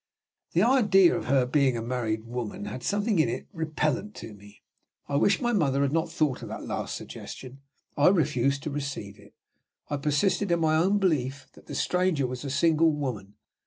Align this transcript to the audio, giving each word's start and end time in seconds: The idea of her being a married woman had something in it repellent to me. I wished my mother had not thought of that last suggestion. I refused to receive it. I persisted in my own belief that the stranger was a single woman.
The 0.53 0.63
idea 0.63 1.15
of 1.15 1.25
her 1.25 1.45
being 1.45 1.77
a 1.77 1.81
married 1.83 2.25
woman 2.25 2.65
had 2.65 2.81
something 2.81 3.19
in 3.19 3.29
it 3.29 3.45
repellent 3.53 4.15
to 4.15 4.33
me. 4.33 4.63
I 5.07 5.15
wished 5.15 5.43
my 5.43 5.53
mother 5.53 5.83
had 5.83 5.91
not 5.93 6.09
thought 6.11 6.41
of 6.41 6.47
that 6.49 6.63
last 6.65 6.95
suggestion. 6.95 7.59
I 7.95 8.07
refused 8.07 8.63
to 8.63 8.71
receive 8.71 9.19
it. 9.19 9.35
I 9.91 9.97
persisted 9.97 10.51
in 10.51 10.59
my 10.59 10.75
own 10.75 10.97
belief 10.97 11.45
that 11.53 11.67
the 11.67 11.75
stranger 11.75 12.25
was 12.25 12.43
a 12.43 12.49
single 12.49 12.91
woman. 12.91 13.35